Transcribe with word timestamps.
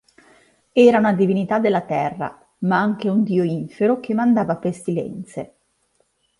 Era 0.87 0.97
una 0.97 1.13
divinità 1.13 1.59
della 1.59 1.81
terra, 1.81 2.35
ma 2.61 2.79
anche 2.79 3.07
un 3.07 3.21
dio 3.21 3.43
infero 3.43 3.99
che 3.99 4.15
mandava 4.15 4.55
pestilenze. 4.57 5.53